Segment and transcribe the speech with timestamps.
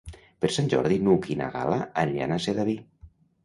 [0.45, 2.79] Per Sant Jordi n'Hug i na Gal·la aniran a Sedaví.